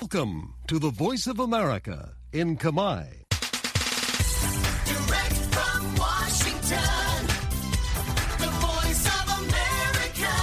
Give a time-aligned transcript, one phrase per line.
[0.00, 1.98] Welcome to the Voice of America
[2.32, 3.02] in Kamai.
[4.90, 7.16] Direct from Washington,
[8.42, 10.34] the voice of America,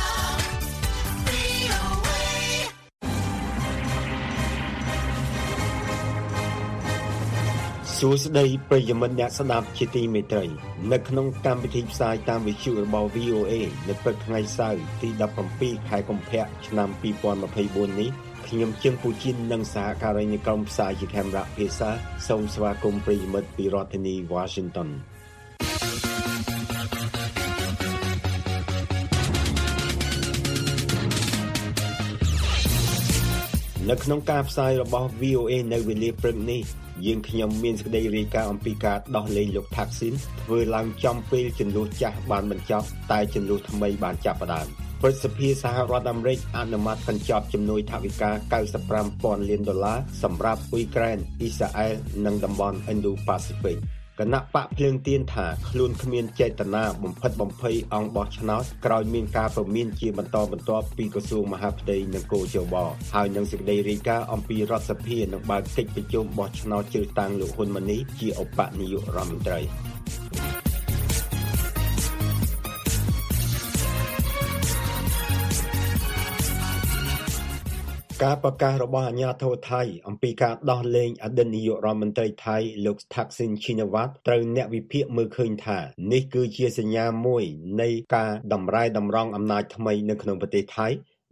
[1.28, 2.32] VOA.
[7.98, 10.46] សួស្តីប្រិយមិត្តអ្នកស្ដាប់ជាទីមេត្រី
[10.92, 13.54] នៅក្នុងកម្មវិធីផ្សាយតាមវិទ្យុរបស់ VOA
[13.88, 15.10] នៅព្រឹកថ្ងៃសៅរ៍ទី
[15.50, 16.90] 17ខែកុម្ភៈឆ្នាំ
[17.44, 18.12] 2024នេះ
[18.51, 21.91] ខ្ញុំជើងពូជីននិងសហការីនៃក្រុមផ្សាយជាខេមរៈភាសា
[22.29, 24.89] សូមស្វាគមន៍ប្រិយមិត្តពីរដ្ឋធានី Washington
[33.91, 36.63] នៅក្នុងការផ្សាយរបស់ VOA នៅវេលាព្រឹកនេះ
[37.07, 48.31] យើងខ្ញុំមានសេចក្តីរាយការណ៍អំពីការដោះលែងលោកថាក់ស៊ីនធ្វើឡើងចំពេលចំនួនចាស់បានបញ្ចប់តែចំនួនថ្មីបានចាប់ផ្ដើម ព្រឹទ្ធសភាសហរដ្ឋអាមេរិកអនុម័តកញ្ចប់ជំនួយថវិកា
[48.91, 51.93] 95,000លានដុល្លារសម្រាប់អ៊ុយក្រែនអ៊ីស្រាអែល
[52.27, 53.79] និងតំបន់ Indo-Pacific
[54.21, 62.75] គណៈបកភ្លើងទៀនថាខ្លួនគ្មានចេតនាបំផិតបំភ័យអង្គបោះឆ្នោតក្រោយមានការប្រមានជាបន្តបន្ទាប់ពីក្រសួងមហាផ្ទៃនិងគោជប
[63.15, 69.61] ហើយនឹងសេចក្តីរាយការណ៍អំពីរដ្ឋសភានឹងបើកកិច្ចប្រជុំបោះឆ្នោតជ្រើសតាំងលោកហ៊ុនម៉ាណីជាឧបនាយករដ្ឋមន្ត្រី
[78.25, 82.57] ការប្រកាសរបស់អាជ្ញាធរថៃអំពីការដោះលែងអតីតនាយករដ្ឋមន្ត្រីថៃ
[82.87, 85.79] លោកថាក់ស៊ីនឈីណាវ៉ាត់ត្រូវអ្នកវិភាគមើលឃើញថា
[86.13, 87.45] នេះគឺជាសញ្ញាមួយ
[87.81, 90.87] នៃការតម្រែតម្រង់អំណាចថ្មីនៅក្នុងប្រទេសថៃ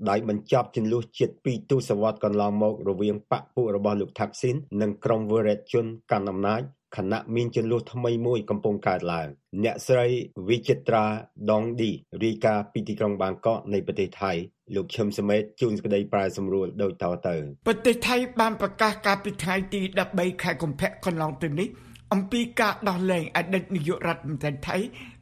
[0.09, 6.63] ដោយបញ្ចប់ចំនួនជិត2ទសវត្សរ៍កន្លងមករវាងបកពួករបស់លោកថាក់ស៊ីននិងក្រុមវរៈជនកាន់អំណាច
[6.97, 9.29] ខណៈមានចំនួនថ្មីមួយកំពុងកើតឡើង
[9.65, 10.07] អ្នកស្រី
[10.49, 11.05] វិចិត្រា
[11.51, 11.91] ដងឌី
[12.25, 14.33] រាយការណ៍ពីទីក្រុងបាងកកនៃប្រទេសថៃ
[14.75, 17.37] លោកឈឹមសមេតជួនសេចក្តីប្រែសម្រួលដូចតទៅ
[17.67, 19.81] ប្រទេសថៃបានប្រកាសកាលពីថ្ងៃទី
[20.13, 21.69] 13ខែកុម្ភៈកន្លងទៅនេះ
[22.13, 24.77] អំពីការដោះលែងអតីតនាយករដ្ឋមន្ត្រីថៃ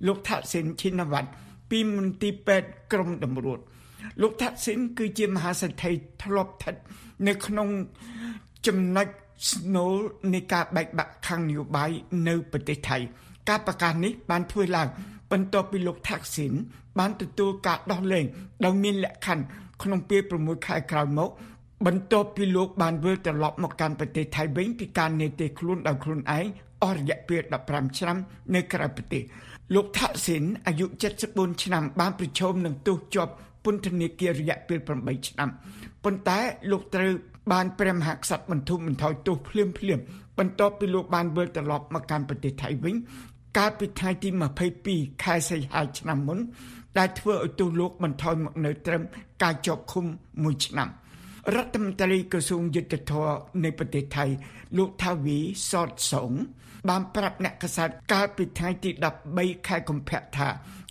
[0.07, 1.29] លោកថាក់ស៊ីនឈីណាវ៉ាត់
[1.71, 3.59] ពីមន្ទីរពេទ្យក្រមតម្រួត
[4.23, 5.93] លោកថាក់ស៊ីនគឺជាមហាសេដ្ឋី
[6.23, 6.75] ធ្លាប់ស្ថិត
[7.27, 7.69] នៅក្នុង
[8.67, 9.09] ចំណុច
[9.51, 9.97] ស្នូល
[10.35, 11.91] នៃការបែកបាក់ខាងនយោបាយ
[12.29, 12.99] នៅប្រទេសថៃ
[13.49, 14.89] ការប្រកាសនេះបានធ្វើឡើង
[15.33, 16.53] បន្ទាប់ពីលោកថាក់ស៊ីន
[16.99, 18.25] បានទទួលការដោះលែង
[18.65, 19.45] ដោយមានលក្ខខណ្ឌ
[19.83, 21.31] ក្នុងពេល6ខែក្រោយមក
[21.87, 26.47] បន្ទាប់ពីលោកបានវិលត្រឡប់មកកាន់ប្រទេសថៃវិញពីការនេតិខ្លួនដោយខ្លួនឯង
[26.83, 28.17] អស់រយៈពេល15ឆ្នាំ
[28.55, 29.23] នៅក្រៅប្រទេស
[29.75, 30.87] លោកថាក់ស៊ីនអាយុ
[31.25, 33.33] 74ឆ្នាំបានប្រឈមនឹងទោសជាប់
[33.65, 35.49] ពន្ធនាគាររយៈពេល8ឆ្នាំ
[36.05, 36.39] ប៉ុន្តែ
[36.71, 37.13] លោកត្រូវ
[37.53, 40.01] បានព្រះមហាក្សត្របន្ធូរបន្ថយទោសភ្លាមភ្លាម
[40.39, 42.95] បន្ទាប់ពីលោកបានវិលត្រឡប់មកកាន់ប្រទេសថៃវិញ
[43.59, 44.29] កាលពីថ្ងៃទី
[44.77, 46.39] 22ខែសីហាឆ្នាំមុន
[46.99, 49.03] ដែលធ្វើឲ្យទោសលោកបន្ថយមកនៅត្រឹម
[49.43, 50.05] ការជាប់ឃុំ
[50.35, 50.89] 1ឆ្នាំ
[51.55, 53.29] រដ្ឋមន្ត្រីក្រសួងយុទ្ធភ័ព
[53.65, 54.25] នៃប្រទេសថៃ
[54.77, 55.39] លោកថាវី
[55.71, 56.33] សតសង
[56.89, 58.91] បានប្រាប់អ្នកកសែតកាលពីថ្ងៃទី
[59.29, 60.49] 13ខែកុម្ភៈថា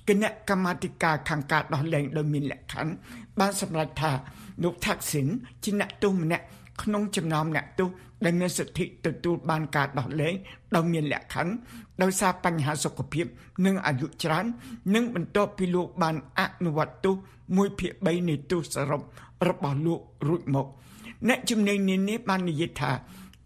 [0.07, 2.93] គណៈកម្មាធិការខាងការដោះលែងដោយមានលក្ខខណ្ឌ
[3.39, 4.11] បានសម្រេចថា
[4.63, 5.27] លោកថាក់ស៊ីន
[5.63, 6.45] ជាអ្នកទោសម្នាក់
[6.81, 7.89] ក្នុងចំណោមអ្នកទោស
[8.25, 10.33] ដែលមានសិទ្ធិទទួលបានការដោះលែង
[10.75, 11.53] ដោយមានលក្ខខណ្ឌ
[12.01, 13.25] ដោយសារបញ្ហាសុខភាព
[13.65, 14.45] និងអាយុច្រើន
[14.93, 17.15] និងបន្ទាប់ពីលោកបានអនុវត្តទោស
[17.47, 19.01] 1ភាគ3នៃទោសសរុប
[19.47, 20.67] របស់លោករួចមក
[21.27, 22.91] អ្នកជំនាញនានាបាននិយាយថា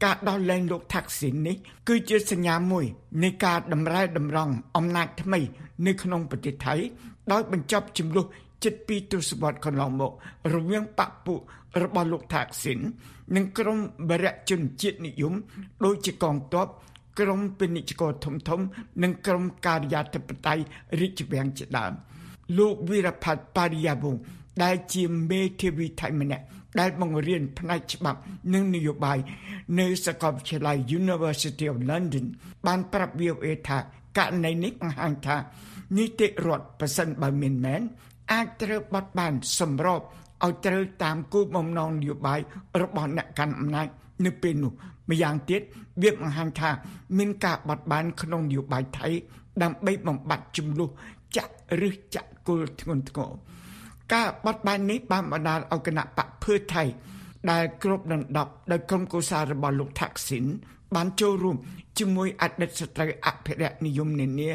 [0.04, 1.56] ការដោះលែងលោកថាក់ស៊ីននេះ
[1.88, 2.86] គឺជាសញ្ញាមួយ
[3.24, 5.40] នៃការតម្រែតម្រង់អំណាចថ្មី
[5.86, 6.76] នៅក្នុងប្រទេសថៃ
[7.32, 8.26] ដោយបញ្ចប់ចំនួន
[8.66, 10.12] ជិត2ទសវត្សរ៍កន្លងមក
[10.54, 11.40] រវាងបពពួក
[11.84, 12.80] របស់លោកថាក់ស៊ីន
[13.36, 13.78] និងក្រុម
[14.10, 15.34] បរិយជនជាតិនិយម
[15.86, 16.68] ដូចជាកងទ័ព
[17.20, 18.60] ក្រុមពាណិជ្ជករធំធំ
[19.04, 20.64] និងក្រុមការិយាធិបតេយ្យ
[21.02, 21.94] រាជវាំងជាដើម
[22.58, 24.16] លោកវីរផាត់បារីយ៉ាវង
[24.64, 26.46] ដែលជាមេធាវីថៃម្នាក់
[26.80, 28.20] ដែលបង្រៀនផ្នែកច្បាប់
[28.54, 29.18] និងនយោបាយ
[29.80, 32.26] នៅសាកលវិទ្យាល័យ University of London
[32.68, 33.80] បានប្រាប់ VOA ថា
[34.18, 35.38] ករណីនេះបង្ហាញថា
[35.98, 37.82] នីតិរដ្ឋប្រសិនបើមានមែន
[38.32, 42.40] អាចត្រូវបត់បានសម្របឲ្យត្រូវតាមគោលបំណងនយោបាយ
[42.82, 43.88] របស់អ្នកកាន់អំណាច
[44.26, 44.72] នៅពេលនោះ
[45.10, 45.62] ម្យ៉ាងទៀត
[46.04, 46.70] វាបង្ហាញថា
[47.18, 49.08] មានការបត់បានក្នុងនយោបាយថៃ
[49.64, 50.90] ដើម្បីបំបត្តិចំនួន
[51.38, 51.54] ចាក់
[51.88, 53.32] ឬចាក់គល់ធ្ងន់ធ្ងរ
[54.14, 56.84] ការបត់បែននេះបានបណ្ដាលឲ្យគណៈបកភឿថៃ
[57.52, 60.46] ដែលគ្រប់ដណ្ដប់ដោយក្រុមកុសារបស់លោកថាក់ស៊ីន
[60.97, 61.57] បានចូលរួម
[61.99, 64.51] ជាមួយអតីតស្ត្រីអភិរក្សនិយមនានា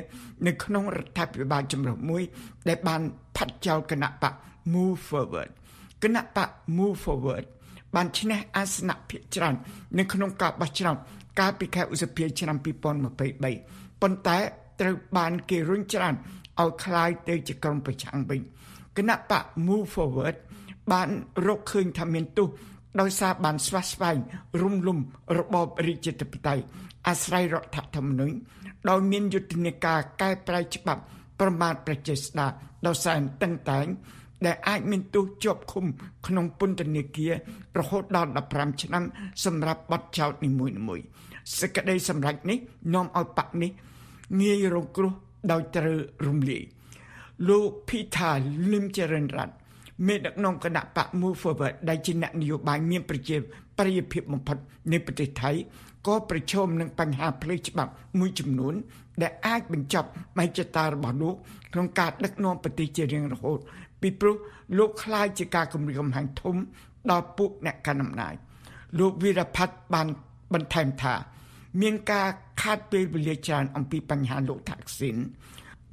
[0.46, 2.24] នៅក្នុងរដ្ឋាភិបាលចម្រុះមួយ
[2.68, 3.02] ដែលបាន
[3.36, 4.34] ផាត់ចោលគណៈបក
[4.74, 5.52] Move Forward
[6.04, 7.46] គណៈបក Move Forward
[7.96, 9.56] បានឈ្នះអាសនៈភាគច្រើន
[9.98, 10.98] នៅក្នុងការបោះឆ្នោត
[11.40, 14.38] កាលពីខែឧសភាឆ្នាំ2023ប៉ុន្តែ
[14.80, 16.14] ត្រូវបានគេរុញច្រាន
[16.62, 18.40] ឲ្យคล้ายទៅជាក្រុមប្រឆាំងវិញ
[18.98, 20.36] គណៈបក Move Forward
[20.92, 21.10] បាន
[21.48, 22.48] រកឃើញថាមានទោស
[23.01, 24.19] ដោយសារបានស្វាស្វែង
[24.61, 24.99] រុំលំ
[25.39, 26.65] របបរាជាធិបតេយ្យ
[27.09, 28.35] អាស្រ័យរដ្ឋធម្មនុញ្ញ
[28.89, 31.03] ដោយមានយុទ្ធនាការកែប្រែច្បាប់
[31.41, 32.51] ប្រមាថប្រជាស្ដារ
[32.87, 33.87] ដោយសារតឹងតែង
[34.47, 35.85] ដែលអាចមានទោសជាប់ឃុំ
[36.27, 37.33] ក្នុងពន្ធនាគារ
[37.79, 39.05] រហូតដល់15ឆ្នាំ
[39.45, 40.51] សម្រាប់បទចោទនី
[40.89, 41.05] មួយៗ
[41.59, 42.59] សេចក្តីសម្រេចនេះ
[42.95, 43.71] នាំឲ្យបកនេះ
[44.43, 45.13] ងាយរងគ្រោះ
[45.53, 46.63] ដោយត្រូវរំលាយ
[47.49, 48.35] លោក Peter
[48.71, 49.27] Lim Charan
[50.07, 53.37] មេដឹកនាំគណៈបក Move Forward ដែលជាអ្នកនយោបាយមានប្រជា
[53.79, 54.57] ប្រិយភាពបំផុត
[54.93, 55.51] នៃប្រទេសថៃ
[56.07, 58.75] ក៏ប្រឈមនឹងបញ្ហាផ្លូវច្បាប់មួយចំនួន
[59.23, 61.35] ដែលអាចបញ្ចប់មហិច្ឆតារបស់លោក
[61.73, 63.59] ក្នុងការដឹកនាំប្រទេសជារៀងរហូត
[64.01, 64.37] ពីព្រោះ
[64.79, 66.57] លោកខ្លាចជាការគម្រាមកំហែងធំ
[67.11, 68.35] ដល់ពួកអ្នកកាន់អំណាច
[68.99, 70.07] លោកវីរផាត់បាន
[70.55, 71.15] បន្ថែមថា
[71.83, 72.29] មានការ
[72.63, 75.17] ខាតពេលវេលាច្រើនអំពីបញ្ហាលោកថាក់ស៊ីន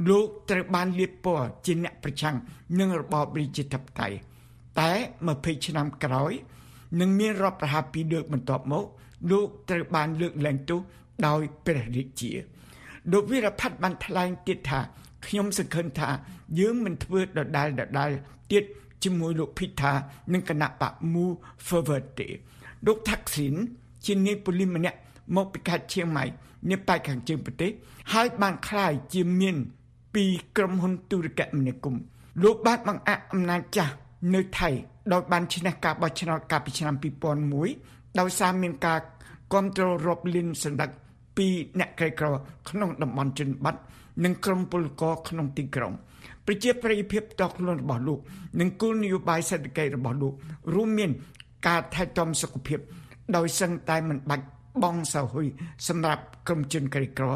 [0.09, 2.35] លោកត្រូវបានលៀបពណ៌ជាអ្នកប្រឆាំង
[2.79, 4.17] នឹងរបបរាជាធិបតេយ្យ
[4.79, 4.91] តែ
[5.29, 6.31] 20ឆ្នាំក្រោយ
[6.99, 8.85] នឹងមានរដ្ឋប្រហារពីរលើកបន្ទាប់មក
[9.31, 10.79] លោកត្រូវបានលើកឡើងទោស
[11.27, 12.31] ដោយព្រះរាជា
[13.11, 14.79] លោកវីរផាត់បានថ្លែងទៀតថា
[15.25, 16.09] ខ្ញុំសង្ឃឹមថា
[16.59, 18.11] យើងមិនធ្វើដដែលដដែល
[18.51, 18.63] ទៀត
[19.03, 19.91] ជាមួយលោកភិថា
[20.33, 21.25] និងគណៈបកមូ
[21.67, 22.27] Forward ទេ
[22.85, 23.55] លោកថាក់ស៊ីន
[24.05, 24.97] ជានាយប៉ូលីសម្នាក់
[25.35, 26.25] មកពីខេត្តឈៀងម៉ៃ
[26.69, 27.71] នៅប៉ែកខាងជើងប្រទេស
[28.13, 29.55] ហើយបានក្លាយជាមាន
[30.17, 30.25] ពី
[30.57, 32.01] ក្រុមហ៊ុនទូរគមនាគមន៍
[32.43, 33.93] លោកបានបង្អាក់អំណាចចាស់
[34.35, 34.69] នៅថៃ
[35.13, 36.95] ដោយបានឈ្នះការបោះឆ្នោតកាលពីឆ្នាំ
[37.57, 38.99] 2001ដោយសារមានការ
[39.51, 40.87] គ្រប់គ្រងរាប់លានសន្តិ
[41.37, 41.47] ពី
[41.79, 42.27] អ្នកក្រីក្រ
[42.69, 43.75] ក្នុងតំបន់ជនបទ
[44.23, 45.93] និងក្រុមពលករក្នុងទីក្រុង
[46.45, 48.19] ប្រជាប្រិយភាពតខ្លួនរបស់លោក
[48.59, 50.33] និងគោលនយោបាយសេដ្ឋកិច្ចរបស់លោក
[50.73, 51.11] រួមមាន
[51.67, 52.79] ការថែទាំសុខភាព
[53.35, 54.45] ដោយសឹងតែមិនបាច់
[54.83, 55.47] បងសោហ៊ុយ
[55.87, 57.27] សម្រាប់ក្រុមជនក្រីក្រ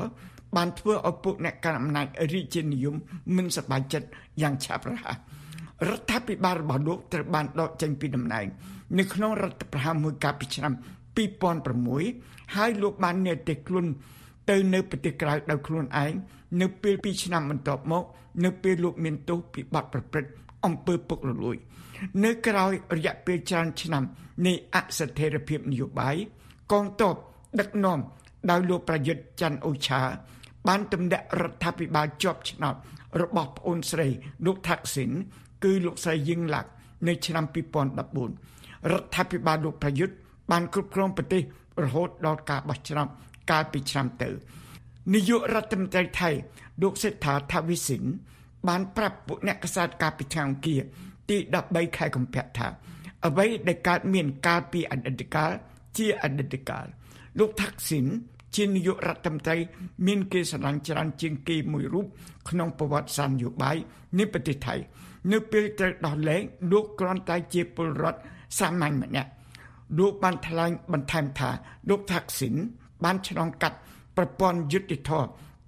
[0.55, 2.95] បានធ្វើឲ្យពួកអ្នកកាន់អំណាចរាជានិយម
[3.35, 4.07] មិនសប្បាយចិត្ត
[4.41, 5.17] យ៉ាងឆាប់រហ័ស
[5.89, 8.45] រដ្ឋាភិបាលរបស់លោកត្រូវបានដកចេញពីតំណែង
[8.97, 10.73] នៅក្នុងរដ្ឋប្រហារមួយកាលពីឆ្នាំ
[11.59, 13.85] 2006ហើយលោកបាននេតិខ្លួន
[14.49, 16.13] ទៅនៅប្រទេសក្រៅដោយខ្លួនឯង
[16.61, 18.03] នៅពេល2ឆ្នាំបន្ទាប់មក
[18.43, 20.31] នៅពេលលោកមានទោសពីបទប្រព្រឹត្ត
[20.65, 21.57] អំពើពុករលួយ
[22.23, 24.03] នៅក្រោយរយៈពេលច្រើនឆ្នាំ
[24.45, 26.15] នៃអស្ថិរភាពនយោបាយ
[26.71, 27.15] កងទ័ព
[27.59, 27.99] ដឹកនាំ
[28.49, 30.01] ដោយលោកប្រយុទ្ធច័ន្ទអូឆា
[30.67, 32.75] បានទម្លាក់រដ្ឋាភិបាលជាប់ឆ្នោត
[33.21, 34.07] របស់ប្អូនស្រី
[34.45, 35.11] លោកថាក់ស៊ីន
[35.63, 36.69] គឺលោកស្រីយឹងឡាក់
[37.07, 37.45] នៅឆ្នាំ
[38.15, 40.15] 2014រដ្ឋាភិបាលលោកប្រយុទ្ធ
[40.51, 41.41] បានគ្រប់គ្រងប្រទេស
[41.83, 43.07] រហូតដល់ការបោះឆ្នោត
[43.51, 44.29] កាលពីឆ្នាំទៅ
[45.13, 46.29] នាយករដ្ឋមន្ត្រីថៃ
[46.81, 48.03] លោកសេដ្ឋាថាវិសិន
[48.67, 50.75] បានប្រាប់ពួកអ្នកកសែតកាលពីឆ្នាំគៀ
[51.29, 51.37] ទី
[51.67, 52.67] 13ខែកុម្ភៈថា
[53.25, 55.51] អ្វីដែលកើតមានកាលពីអតីតកាល
[55.97, 56.85] ជាអតីតកាល
[57.39, 58.05] លោកថាក់ស៊ីន
[58.55, 59.57] ជានាយករដ្ឋមន្ត្រី
[60.07, 62.05] មានគេស្រឡាញ់ច្រើនជាងគេមួយរូប
[62.49, 63.77] ក្នុងប្រវត្តិសាស្ត្រនយោបាយ
[64.17, 64.75] នៃប្រទេសថៃ
[65.31, 68.19] នៅពេលត្រូវដោះលែងលោកគ្រាន់តែជាពលរដ្ឋ
[68.59, 69.29] សាមញ្ញម្នាក់
[69.97, 71.49] លោកបានថ្លែងបន្ថែមថា
[71.89, 72.55] លោកថាក់ស៊ីន
[73.03, 73.77] បានឆ្លងកាត់
[74.17, 75.11] ប្រព័ន្ធយុតិធធ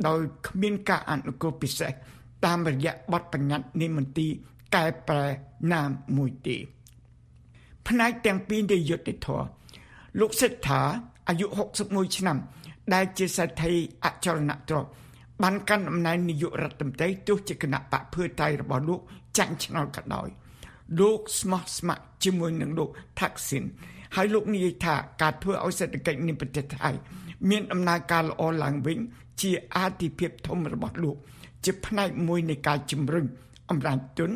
[0.07, 1.91] ដោយគ្មានការអនុគ្រោះពិសេស
[2.45, 4.31] តាមរយៈបទបញ្ញត្តិនៃមន្ទីរ
[4.75, 5.27] កែប្រែ
[5.73, 5.81] ណា
[6.17, 6.57] មួយទេ
[7.87, 9.27] ផ្នែកទាំងពីរនៃយុតិធធ
[10.19, 10.81] លោកសិដ្ឋា
[11.27, 11.45] អាយុ
[11.81, 12.37] 61ឆ្នាំ
[12.93, 14.89] ដែលជាសេដ្ឋីអចលនទ្រព្យ
[15.43, 18.99] បានកាន់អំណាចនាយករដ្ឋមន្ត្រីទោះជាគណៈបកភឿតៃរបស់លោក
[19.37, 20.27] ចាញ់ឆ្នោតក៏ដោយ
[20.99, 23.63] លោកស្មោះស្ម័គ្រជាមួយនឹងលោកថាក់ស៊ីន
[24.15, 26.89] ហើយលោកនិយាយថាការធ្វើឲ្យសេដ្ឋកិច្ចនៃប្រទេសថៃ
[27.49, 28.97] មានដំណើរការល្អឡើងវិញ
[29.41, 31.15] ជាអាទិភាពធំរបស់លោក
[31.65, 33.25] ជាផ្នែកមួយនៃការជំរុញ
[33.69, 34.31] អំណាចទុន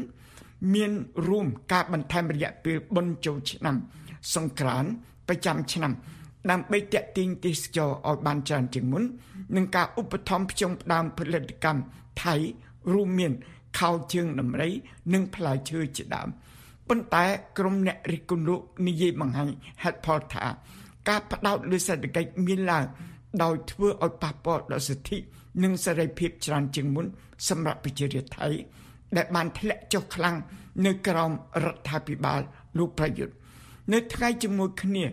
[0.73, 0.91] មាន
[1.27, 3.75] រួមការបន្ថែមរយៈពេលបុណ្យចូលឆ្នាំ
[4.35, 4.89] សង្ក្រាន្ត
[5.27, 5.91] ប្រចាំឆ្នាំ
[6.51, 9.03] ដើម្បីតេទៀងទេសចរឲ្យបានច្រើនជាងមុន
[9.55, 11.81] នឹងការឧបត្ថម្ភផ្ចុងផ្ដើមផលិតកម្ម
[12.23, 12.35] ថៃ
[12.93, 13.33] រួមមាន
[13.79, 14.69] ខោជើងដំរី
[15.13, 16.29] និងផ្លែឈើជាដើម
[16.87, 17.25] ប៉ុន្តែ
[17.57, 19.49] ក្រុមអ្នករិះគន់លោកនិយាយបង្ហាញ
[19.83, 20.45] ហេតុផលថា
[21.09, 22.85] ការបដោតលើសេដ្ឋកិច្ចមានឡើង
[23.43, 25.17] ដោយធ្វើឲ្យប៉ះពាល់ដល់សិទ្ធិ
[25.63, 27.05] និងសេរីភាពច្រើនជាងមុន
[27.49, 28.47] សម្រាប់ប្រជារាស្ត្រថៃ
[29.17, 30.35] ដែលបានធ្លាក់ចុះខ្លាំង
[30.85, 31.31] នៅក្រោម
[31.65, 32.41] រដ្ឋាភិបាល
[32.77, 33.33] លោកប្រយុទ្ធ
[33.93, 35.05] នៅថ្ងៃជាមួយគ្នា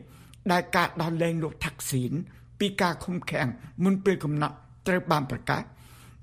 [0.52, 2.12] ដែលការដោះលែងលោកថាក់ស៊ីន
[2.60, 3.48] ពីការឃុំឃាំង
[3.84, 5.62] មុនពេលកំណត់ត្រូវបានប្រកាស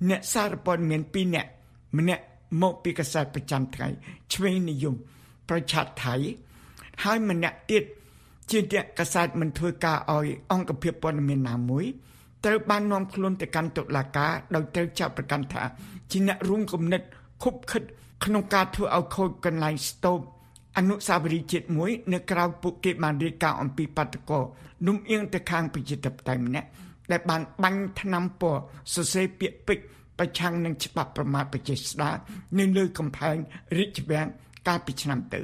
[0.08, 1.50] អ្នកសារព័ត៌មាន2នាក់
[1.98, 2.22] ម្នាក់
[2.62, 3.88] មកពីកាសែតប្រចាំថ្ងៃ
[4.32, 4.94] ឆ្វេងនិយម
[5.48, 6.14] ប្រឆាត់ថៃ
[7.02, 7.84] ហើយម្នាក់ទៀត
[8.50, 11.84] ជាអ្នកកាសែតមិនធ្វើការឲ្យអង្គភាពព័ត៌មានណាមួយ
[12.44, 15.62] ត្រូវបាននាំខ្លួនទៅកាន់តុលាការដោយត្រូវចាប់ប្រកាន់ថា
[16.10, 17.02] ជាអ្នករួមគំនិត
[17.42, 17.82] ខុបខិត
[18.24, 20.20] ក្នុងការធ្វើឲ្យខូចកន្លែងស្ទូប
[20.76, 24.40] អនុសាវរីយ៍ជាតិមួយនៅក្រៅពួកគេបានរៀបការអំពីបាតកោ
[24.86, 26.68] នំអៀងទៅខាងប្រជាធិបតេយ្យម្នាក់
[27.10, 28.60] ដែលបានបាញ់ថ្នាំពណ៌
[28.94, 29.86] សរសេរពាក្យពេចន៍
[30.18, 32.16] ប្រឆាំងនឹងច្បាប់ប្រមាថប្រជាស្ដារ
[32.58, 33.36] នៅលើកំផែង
[33.78, 34.26] រាជវាំង
[34.68, 35.40] កាលពីឆ្នាំទៅ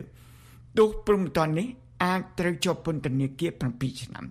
[0.79, 1.67] ទោះព្រមតននេះ
[2.05, 4.25] អាចត្រូវជាប់ពន្ធនាគារ7ឆ្នាំ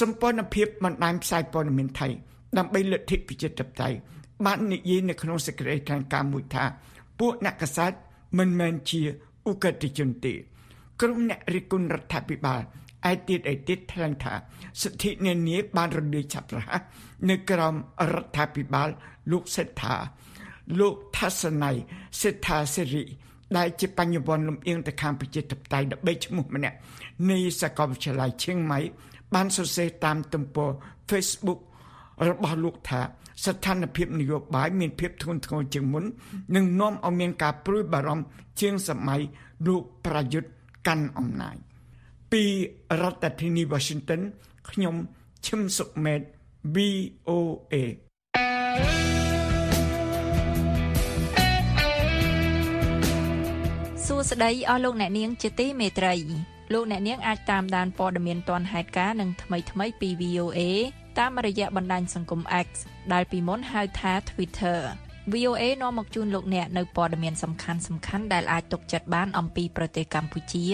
[0.00, 2.08] សម្ព័ន្ធភាពបណ្ដាញផ្សាយព័ត៌មានថៃ
[2.58, 3.96] ដើម្បីលទ្ធិប្រជាធិបតេយ្យ
[4.46, 6.64] បាននិយាយនៅក្នុងសេចក្តីថ្លែងការណ៍មួយថា
[7.18, 7.92] ពួកអ្នកកសែត
[8.38, 9.02] មិនមែនជា
[9.48, 10.34] ឧក្រិដ្ឋជនទេ
[11.00, 12.60] ក្រុមអ្នករិះគន់រដ្ឋាភិបាល
[13.10, 14.34] ឯទៀតឯទៀតថ្លែងថា
[14.82, 16.82] សិទ្ធិនានាបានរលាយឆាប់រហ័ស
[17.30, 17.74] នៅក្រោម
[18.14, 18.88] រដ្ឋាភិបាល
[19.30, 19.94] លោកសេដ្ឋា
[20.80, 21.70] លោកថាសណៃ
[22.20, 23.04] សេដ្ឋាសេរី
[23.56, 26.76] ដែលជាបញ្ញវន្តលំអៀងទៅខាងប្រជាធិបតេយ្យដើម្បីឈ្មោះម្នាក់
[27.30, 28.80] នៃសាកលវិទ្យាល័យឈៀងម៉ៃ
[29.34, 30.70] បានសរសេរតាមទំព័រ
[31.10, 31.60] Facebook
[32.28, 33.00] របស់លោកថា
[33.44, 36.04] ស្ថានភាពនយោបាយមានភាពធ្ងន់ធ្ងរជាងមុន
[36.54, 38.24] និងនាំឲ្យមានការព្រួយបារម្ភ
[38.60, 39.20] ជាងសម័យ
[39.66, 40.50] លោកប្រយុទ្ធ
[40.86, 41.56] កាន់អំណាច
[42.32, 42.42] ពី
[43.00, 44.20] រដ្ឋធានី Washington
[44.70, 44.94] ខ្ញុំ
[45.46, 46.20] ឈឹមសុកមេត
[46.74, 47.74] VOA
[54.06, 56.14] សួស្តីអស់លោកអ្នកនាងជាទីមេត្រី
[56.72, 60.60] លោកអ្នកនាងអាចតាមដានព័ត៌មានទាន់ហេតុការណ៍និងថ្មីៗពី VOA
[61.18, 62.68] តាមរយៈបណ្ដាញសង្គម X
[63.12, 64.78] ដែលពីមុនហៅថា Twitter
[65.32, 70.66] VOA នាំមកជូនលោកអ្នកនៅព័ត៌មានសំខាន់សំខាន់ដែលអាចទុកចិត្តបានអំពីប្រទេសកម្ពុជា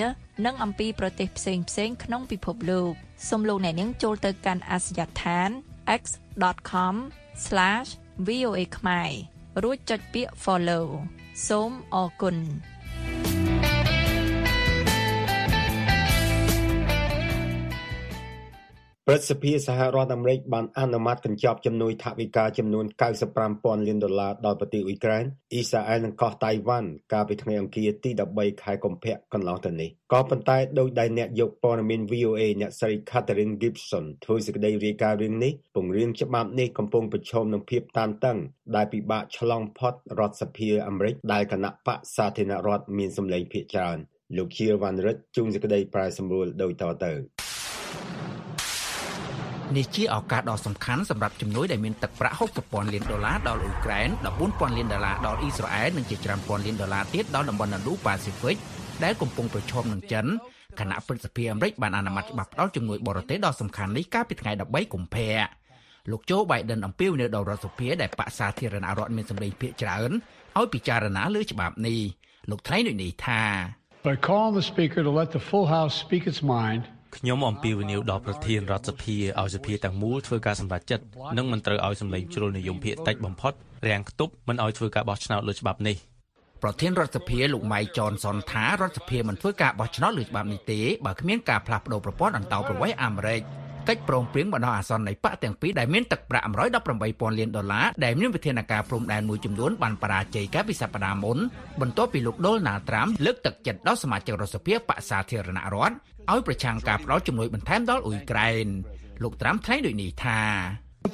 [0.47, 2.93] និងអំពីប្រទេសផ្សេងផ្សេងក្នុងពិភពលោក
[3.29, 5.51] សូមលោកអ្នកនាងចូលទៅកាន់អាសយដ្ឋាន
[6.03, 9.11] x.com/voa ខ្មែរ
[9.63, 10.87] រួចចុចពាក្យ follow
[11.49, 12.37] សូមអរគុណ។។
[19.09, 22.85] ព្រឹទ្ធសភាសហរដ្ឋអាមេរិកបានអនុម័តកញ្ចប់ជំនួយថវិកាចំនួន
[23.37, 38.39] 95,000លានដុល្លារដល់ប្រទេសអ៊ុយក្រែនអ៊ីស្រាអែលនិងកោះតៃវ៉ាន់កាលពីថ្ងៃអង្គារទី13ខែកុម្ភៈកន្លងទៅនេះក៏ប៉ុន្តែដោយដែលអ្នកយកព័ត៌មាន VOA អ្នកស្រី Catherine Gibson ធ្វើសេចក្តីរាយការណ៍រឿងនេះពង្រៀនច្បាប់នេះកំពុងប្រឈមនឹងភាពតានតឹង
[38.77, 43.99] ដែលពិបាកឆ្លងផុតរដ្ឋសភាអាមេរិកដែលគណៈបកសាធារណរដ្ឋមានសម្លេងភាគច្រើន
[44.37, 47.13] លោកជាវ៉ាន់រិតជួងសេចក្តីប្រែសម្រួលដោយតទៅ
[49.75, 54.09] នេះជាឱកាសដ៏សំខាន់សម្រាប់ជំនួយដែលមានទឹកប្រាក់60,000លានដុល្លារដល់អ៊ុយក្រែន
[54.43, 58.57] 14,000លានដុល្លារដល់អ៊ីស្រាអែលនិងជាច្រើនពាន់លានដុល្លារទៀតដល់តំបន់ Indo-Pacific
[59.05, 60.27] ដែលកំពុងប្រឈមនឹងចិន
[60.81, 65.33] គណៈព្រឹទ្ធសភាអាមេរិកបានអនុម័តច្បាប់ផ្ដល់ជំនួយបរទេសដ៏សំខាន់នេះកាលពីថ្ងៃ13កុម្ភៈ
[66.11, 70.11] លោកโจ Biden អំពាវនាវដល់រដ្ឋសភាដែលបកសាធារណរដ្ឋមានសម្លេងភាគច្រើន
[70.59, 72.01] ឲ្យពិចារណាលើច្បាប់នេះ
[72.51, 73.43] លោកថ្លែងដូចនេះថា
[74.07, 76.83] By calling the speaker to let the full house speak its mind
[77.19, 81.05] ខ្ញុំអំពាវនាវដល់ប្រធានរដ្ឋសភាឲ្យសភាទាំងមូលធ្វើការសម្រេចចិត្ត
[81.37, 83.53] និងមិនត្រូវឲ្យសម្លេងជ្រុលនិយមភាគតិចបំផុត
[83.87, 85.97] រាំងខ្ទប់មិនឲ្យធ្វើការបោះឆ្នោតលើច្បាប់នេះ
[86.63, 93.41] ប្រធានរដ្ឋសភាលោកម៉ៃចនសុនថារដ្ឋសភាមិនធ្វើការបោះឆ្នោតលើច្បាប់នេះទេបើគ្មានការផ្លាស់ប្តូរប្រព័ន្ធអន្តោប្រវេសន៍អាមេរិក
[93.89, 96.47] កិច្ចព្រមព្រៀងបណ្ដោះអាសន្ននៃបកទាំងពីរដែលមានទឹកប្រាក់
[96.93, 101.39] 118,000លានដុល្លារដែលមានវិធានការព្រំដែនមួយចំនួនបានបរាជ័យកាលពីសប្តាហ៍មុន
[101.81, 105.95] បន្ទាប់ពីលោកដូណាល់ត្រាំលើកទឹកចិត្តដល់សមាជិករដ្ឋសភាបកសាធារណរដ្ឋ
[106.33, 108.67] ឲ្យប្រឆាំងការផ្តល់ជំនួយបន្ថែមដល់អ៊ុយក្រែន
[109.23, 110.41] លោកត្រាំថ្លែងដូចនេះថា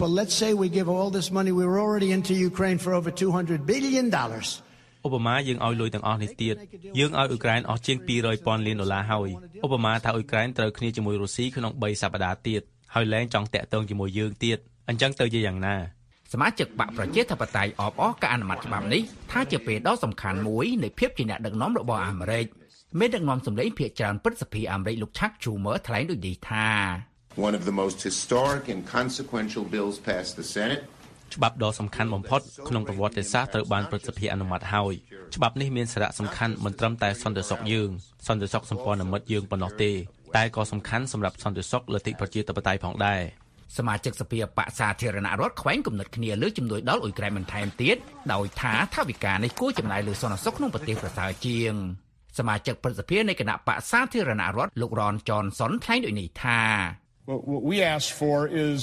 [0.05, 3.11] But let's say we give all this money we were already into Ukraine for over
[3.11, 4.62] 200 billion dollars.
[5.07, 6.57] ឧបមាយើងឲ្យលុយទាំងអស់នេះទៀត
[6.99, 7.99] យើងឲ្យអ៊ុយក្រែនអស់ជាង
[8.33, 9.31] 200,000លានដុល្លារហើយ
[9.65, 12.63] ឧបមាថាអ៊ុយក្រែនត្រូវគ្នាជាមួយរុស្ស៊ីក្នុង3សប្តាហ៍ទៀត
[12.95, 15.77] ហើយលែងចង់តាក់ទងជាមួយយើងទៀតអញ្ចឹងទៅជាយ៉ាងណា
[16.33, 22.47] សមាជិកបកប្រជាធិបតេយ្យអបអរការអនុម័តច្បាប់នេះថាជាពេលដ៏សំខាន់មួយនៃភាពជាអ្នកដឹកនាំរបស់អាមេរិក
[22.99, 26.69] មេដឹកនាំសម្លេងភាគច្រើនព្រឹទ្ធសភាអាមេរិកលោក Chuck Schumer ថ្លែងដូចនេះថា
[27.47, 30.83] One of the most historic and consequential bills passed the Senate
[31.35, 34.93] ច្បាប់ដ៏សំខាន់បំផុតក្នុងប្រវត្តិសាស្ត្រត្រូវបានព្រឹទ្ធសភាអនុម័តហើយ
[35.35, 37.91] ច្បាប់នេះមានសារៈសំខាន់មិនត្រឹមតែសន្តិសុខយើង
[38.29, 39.91] សន្តិសុខសម្ព័ន្ធមិត្តយើងប៉ុណ្ណោះទេ
[40.37, 43.21] តែក៏សំខាន់សម្រាប់សន្តិសុខលទ្ធិប្រជាធិបតេយ្យផងដែរ
[43.79, 47.97] សមាជិកសភាបកសាធារណរដ្ឋខ្វែងគំនិតគ្នាលើជំនួយដល់អ៊ុយក្រែនបន្ថែមទៀត
[48.33, 51.73] ដោយថាថាវិការនេះគួរចំណាយលើសន្តិសុខក្នុងប្រទេសប្រសើរជាង
[52.39, 56.61] សមាជិកព្រឹទ្ធសភានៃគណៈបកសាធារណរដ្ឋលោករនចនសុនថ្លែងដូចនេះថា
[57.53, 58.81] What we ask for is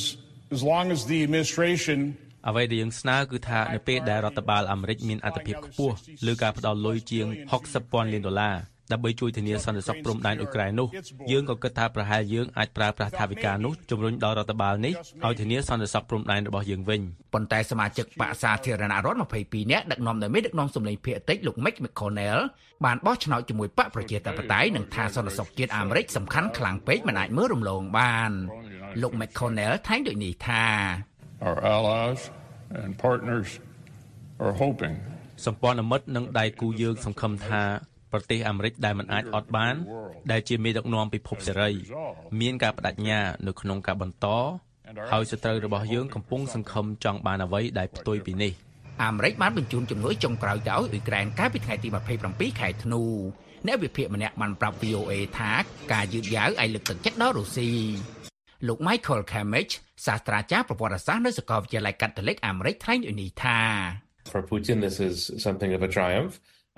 [0.56, 2.00] as long as the administration
[2.48, 7.27] អ្វីដែលយើងស្នើគឺថានៅពេលដែលរដ្ឋបាលអាមេរិកមានអធិភាពខ្ពស់លើការផ្ដល់លុយជាង
[7.69, 8.58] 60,000លានដុល្លារ
[8.91, 10.88] ដើម្បីជួយធានាសន្តិសុខព្រំដែនអ៊ុយក្រែននោះ
[11.31, 14.93] យើងក៏គិតថាប្រហែលយើងអាចប្រើប្រាស់ថាវិការនោះជំរុញដល់រដ្ឋបាលនេះ
[15.25, 17.01] ឲ្យធានាសន្តិសុខព្រំដែនរបស់យើងវិញ
[17.34, 22.39] ប៉ុន្តែសមាជិកបកសាធារណរដ្ឋ22នាក់ដឹកនាំដោយមេដឹកនាំសម្លេងភាគតិចលោក Mitch McConnell
[22.86, 28.31] បានបោះឆ្នោតជាមួយបកប្រជាធិបតេយ្យនិងថាសន្តិសុខជាតិអាមេរិកសំខាន់ខ្លាំងពេកមិនអាចមើលរំលងបាន
[29.01, 31.08] លោក McConnell ថ្លែងដូចនេះថា
[31.41, 32.22] Our allies
[32.81, 33.50] and partners
[34.43, 34.96] are hoping
[35.46, 37.63] សម្ព័ន្ធមិត្តនិងដៃគូយើងសង្ឃឹមថា
[38.12, 39.75] ប្រទេសអាមេរិកដែលមិនអាចអត់បាន
[40.31, 41.72] ដែលជាមេដឹកនាំពិភពសេរី
[42.41, 44.27] មានការបដិញ្ញានៅក្នុងការបន្ត
[45.12, 48.53] ហើយសត្រូវរបស់យើងកំពុងសង្ឃឹមចង់បានអ្វីដែលផ្ទុយពីនេះ
[49.03, 51.88] អាមេរិកបានបញ្ជូនជំនួយចុងក្រោយទៅឲ្យអ៊ុយក្រែនកាលពីថ្ងៃទី
[52.24, 53.03] 27ខែធ្នូ
[53.67, 55.51] អ្នកវិភាគម្នាក់បានប្រាប់ VOA ថា
[55.93, 57.69] ការយឺតយ៉ាវអាចលើកទឹកចិត្តដល់រុស្ស៊ី
[58.67, 59.73] លោក Michael Kamich
[60.05, 63.59] សាស្ត្រាចារ្យប្រវត្តិសាស្ត្រនៅសាកលវិទ្យាល័យកាតូលិកអាមេរិកថ្លែងដូចនេះថា
[64.31, 66.33] For Putin this is something of a triumph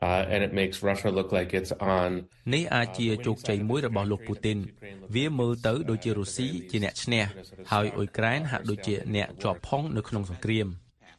[0.05, 2.09] uh, and it makes Russia look like it's on
[2.53, 4.57] នេះអាចជាជោគជ័យមួយរបស់លោកពូទីន
[5.15, 7.25] វាមើលទៅដូចជារុស្ស៊ីជាអ្នកឈ្នះ
[7.71, 10.67] ហើយអ៊ុយក្រែនហាក់ដូចជាអ្នកជាប់ផុងនៅក្នុងសង្គ្រាម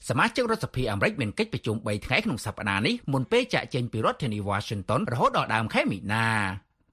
[0.09, 6.28] សមាជិករដ្ឋសភាអាមេរិកមានកិច្ចប្រជុំ3ថ្ងៃក្នុងសប្តាហ៍នេះមុនពេលចាក់ចេញពីរដ្ឋធានី Washington រហូតដល់ដើមខែមីនា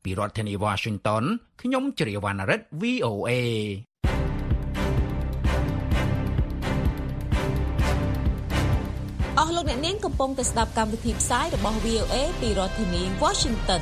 [0.03, 1.23] ពីរដ្ឋធានី Washington
[1.61, 3.31] ខ្ញុំជ្រាវណ្ណរិទ្ធ VOA
[9.39, 13.81] អស់លោកអ្នកនាងកំពុងតែស្ដាប់កម្មវិធីផ្សាយរបស់ VOA ពីរដ្ឋធានី Washington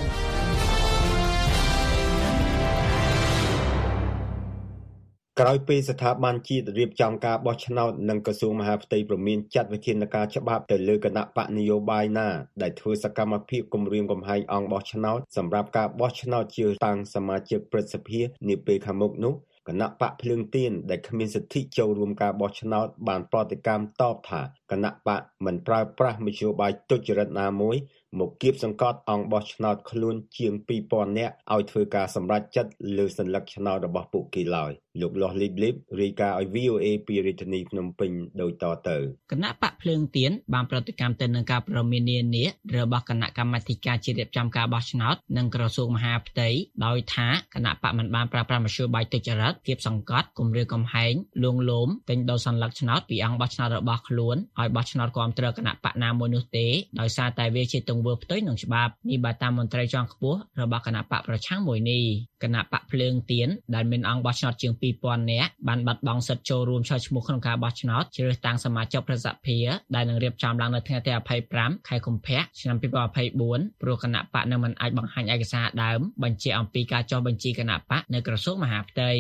[5.42, 12.28] ក្រោយពេលស្ថាប័នជាតិរៀបចំការបោះឆ្នោតនិងក្រសួងមហាផ្ទៃប្រមានចាត់វិធានការច្បាប់ទៅលើគណៈបកនយោបាយណា
[12.62, 19.34] ដែលធ្វើសកម្មភាពគំរាមកំហែងអង្គបោះឆ្នោតសម្រាប់ការបោះឆ្នោតជ្រើសតាំងសមាជិកព្រឹទ្ធសភានាពេលខាងមុខនោះ
[19.68, 24.42] គណៈបកភ្លើងទៀនដែលគ្មានសិទ្ធិចូលរួមការបោះឆ្នោតបានប្រតិកម្មតបថា
[24.72, 27.78] គណៈបកមិនប្រើប្រាស់មធ្យោបាយទុច្ចរិតណាមួយ
[28.20, 30.54] មកគៀបសង្កត់អង្គបោះឆ្នោតខ្លួនជាង
[30.86, 34.72] 2000នាក់ឲ្យធ្វើការសម្រេចចិត្តលើសញ្ញាឆ្នោតរបស់ពួកគេឡើយ
[35.02, 38.98] លោកលាស់លីបលីបរាយការណ៍ឲ្យ VOA ពីរាជធានីភ្នំពេញដូចតទៅ
[39.32, 42.46] គណៈបកភ្លើងទៀនបានប្រតិកម្មទៅនឹងការប្រមាននានា
[42.78, 46.50] របស់គណៈកម្មាធិការជាតិរៀបចំការបោះឆ្នោតនិងក្រសួងមហាផ្ទៃ
[46.86, 56.68] ដោយថាគណៈបកមិនបានប្រើប្រាស់មធ្យោបាយទុច្ចរិតគៀបសង្កត់គំរាមកំហែងលួងលោមទិញដូរសញ្ញាឆ្នោតពីអង្គបោះឆ្នោតរបស់ខ្លួនឲ្យបោះឆ្នោតគ្រប់គ្រងគណៈបកណាមួយនោះទេ
[57.00, 62.04] ដោយសារតែវាជាទង្វើផ្ទុយនឹងច្បាប់នេះបើតាមមន្ត្រីជាន់ខ្ពស់របស់គណៈបកប្រឆាំងមួយនេះ
[62.44, 71.12] គណៈបកភ្លើងទៀនដែលមានអង្គបោះឆ្នោតជាង2000នាក់បានបាត់បង់សិទ្ធិចូលរួមចោះឈ្មោះក្នុងការបោះឆ្នោតជ្រើសតាំងសមាជិកប្រសិទ្ធភាពដែលនឹងរៀបចំឡើងនៅថ្ងៃទី
[71.50, 79.12] 25ខែកុម្ភៈឆ្នាំ2024ព្រោះគណៈបកនៅមិនអាចបង្ហាញឯកសារដើមបញ្ជាក់អំពីការចុះបញ្ជីគណៈបកនៅក្រសួងមហាផ្ទៃ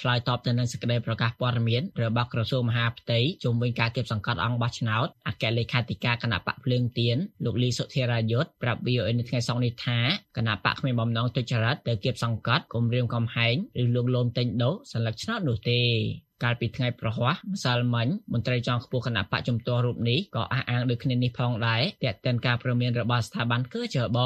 [0.00, 9.98] ឆ្លើយតបទៅនឹងសេចក្តីប្រកាសព័ត៌មានរបស់ក្រសួងមហាផ្ទៃជុំវិញការគៀបសង្កត់អង្គបោះឆ្នោតអគ្គលេខាធិការគណៈបកភ្លើងទៀនលោកលីសុធិរាយុទ្ធប្រាប់ VOA នៅថ្ងៃសុក្រនេះថា
[10.36, 15.80] គណៈបកគ្មានបំណងទុច្ចរិតទៅគៀបសង្កត់គំរាមកំហែងឬលួងលោមទិញដូរសញ្ញាឆ្នោតនោះទេ
[16.42, 24.18] កាលពីថ្ងៃប្រហ័សម្សិលមិញមន្ត្រីចောင်းខ្ពស់គណៈបកជំទាស់រូបនេះក៏អះអាងដូចគ្នានេះផងដែរតែកតិនការព្រមានរបស់ស្ថាប័នគឺចប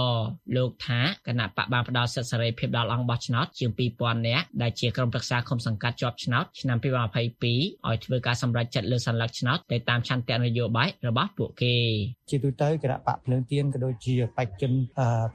[0.56, 11.74] លោកថាគណៈបកបានផ្ដល់សិទ្ធិសេរីភាពដល់អង្គបោះឆ្នោតជាង2000នាក់ដែលជាក្រុមប្រឹក្សាគុំសង្កាត់ជាប់ឆ្នោតឆ្នាំ2022ឲ្យធ្វើការសម្រេចចិត្តលើសញ្ញាឆ្នោតទៅតាមឆន្ទៈនយោបាយរបស់ពួកគេ
[12.30, 14.72] ជាទូទៅគណៈបកភ្លើងទៀនក៏ដូចជាបេក្ខជន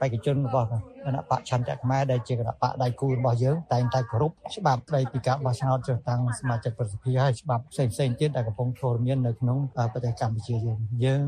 [0.00, 0.68] បេក្ខជនរបស់
[1.04, 9.58] គណៈបកឆន្ទៈខ្មែរដែលជាគណៈបកដៃគូរបស់យើងតែងតែគោរពច្បាប់ស្តីពីការបោះឆ្នោតជ្រើសតាំងសមាជិកប្រសិទ្ធភាពហើយច្បាប់ផ្សេងផ្សេងទៀតដែលកំពុងធ្វើមាននៅក្នុង
[9.92, 11.26] ប្រទេសកម្ពុជាយើងយើង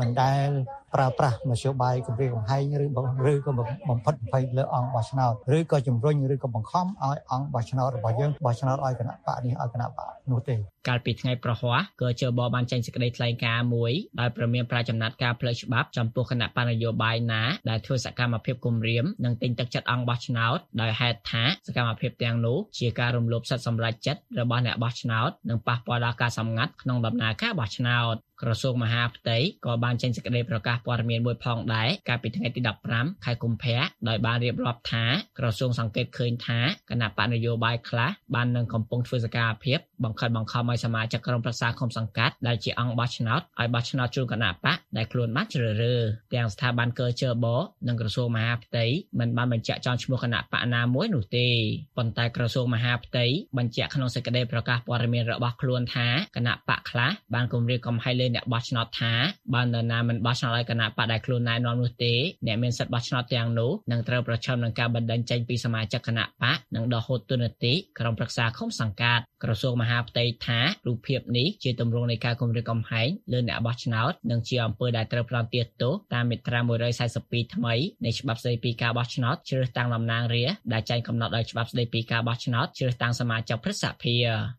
[0.00, 0.48] មិនដែល
[0.94, 2.84] ប្រើប្រាស់មធ្យោបាយគម្រាមកំហែងឬ
[3.32, 3.50] ឬក៏
[3.90, 10.56] បំផិតបំភ័យលើអង្គបោះឆ្នោតឬក៏ជំរុញឬក៏បង្ខំឲ្យអង្គបោះឆ្នោតរបស់យើងបោះឆ្នោតឲ្យគណៈបកនេះឲ្យគណៈបកនោះទេ
[10.88, 32.60] កាលពីថ្ងៃប្រហ័សក៏ជបបានចេញសេចក្តីថ្លែងការណ៍មួយដោយប្រមានប្រាចំណាត់ការផ្លូវច្បាប់ចំពោះគណៈបញ្ញយោបាយណាដែលធ្វើសកម្មភាពគំរាមនិងទិញទឹកចិត្តអង្គបោះឆ្នោតដោយហេតុថាសកម្មភាពទាំងនោះជាការរំលោភសិទ្ធិសម្រេចចិត្តរបស់អ្នកបោះឆ្នោតនិងប៉ះពាល់ដល់ការសម្ងាត់ក្នុងដំណើរការបោះឆ្នោត ក្រសួងមហាផ្ទៃក៏បានចេញសេចក្តីប្រកាសព័ត៌មានមួយផងដែរកាលពីថ្ងៃទី
[32.92, 35.04] 15ខែកុម្ភៈដោយបានរៀបរាប់ថា
[35.38, 46.02] ក្រសួងសង្កេតឃើញថាគណៈបកនយោបាយខ្លះបាននឹងកំពុងធ្វើសកម្មភាពបង្ខិតបង្ខំឲ្យសមាជិកក្រុមប្រឹក្សាគុំសង្កាត់ដែលជាអង្គបោះឆ្នោតឲ្យបោះឆ្នោតជូនគណៈបកដែលខ្លួនបានជ្រើសរើស
[46.34, 47.46] ទាំងស្ថាប័នកើជើប
[47.88, 48.84] និងក្រសួងមហាផ្ទៃ
[49.18, 51.48] មិនបានបញ្ជាក់ចោលឈ្មោះគណៈបកណាមួយនោះទេ
[51.96, 53.24] ប៉ុន្តែក្រសួងមហាផ្ទៃ
[53.58, 59.12] បញ្ជាក់ក្នុងសេចក្តីប្រកាសព័ត៌មានរបស់ខ្លួនថាគណៈបកខ្លះបានគម្រាមកំហែងលើអ្នកបោះឆ្នោតថា
[59.54, 62.14] បើនរណាមិនបោះឆ្នោតឲ្យគណៈបកដែលខ្លួនណែនាំនោះទេ
[62.46, 76.60] អ្នកមានសិទ្ធិបោះឆ្នោតទាំងនោះនឹងត្រូវប្រឈមនឹងការបណ្តេញចេញពីសមាជិកគណៈបកនិងដកហូតទូនាទីក្រុមប្រឹក្សាឃុំសង្កាត់ក្រសួងមហាផ្ទៃថារូបភាពនេះជាទម្រង់នៃការគម្រាមកំហែងលើអ្នកបោះឆ្នោតនិងជាអំពើដែលត្រូវផ្ដន្ទាទោសតាមមាត្រា
[77.06, 84.16] 142ថ្មីនៃច្បាប់ស្តីពីការបោះឆ្នោតជ្រើសតាំងតំណាងរាស្ត្រដែលចែងកំណត់ដោយច្បាប់ស្តីពីការបោះឆ្នោតជ្រើសតាំងសមាជិកព្រឹទ្ធសភា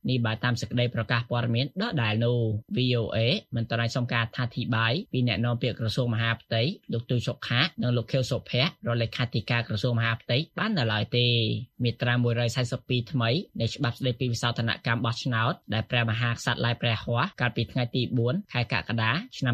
[0.09, 2.37] នេះបើតាមសេចក្តីប្រកាសព័ត៌មានដដែលនោះ
[2.77, 3.17] VOA
[3.55, 6.61] មិនតរសុំការអធិប្បាយពីអ្នកនាំពាក្យក្រសួងមហាផ្ទៃ
[6.93, 11.25] លោកទូសុខានិងលោកខៀវសុភ័ក្ររដ្ឋលេខាធិការក្រសួងមហាផ្ទៃបាននៅឡើយទេ
[11.83, 12.13] មាត្រា
[12.63, 13.29] 142ថ្មី
[13.61, 19.53] នៃច្បាប់ស្តីពីវិសោធនកម្មបោះឆ្នោតដែលព្រះមហាក្សត្រឡាយព្រះហស្ថកាលពីថ្ងៃទី4ខែកក្កដាឆ្នាំ